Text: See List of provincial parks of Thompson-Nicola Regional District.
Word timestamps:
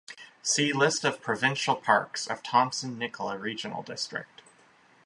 See 0.41 0.73
List 0.73 1.05
of 1.05 1.21
provincial 1.21 1.75
parks 1.75 2.25
of 2.25 2.41
Thompson-Nicola 2.41 3.37
Regional 3.37 3.83
District. 3.83 4.41